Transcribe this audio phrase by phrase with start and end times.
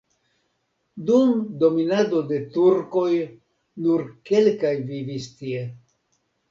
[1.09, 3.07] Dum dominado de turkoj
[3.87, 5.67] nur kelkaj vivis tie.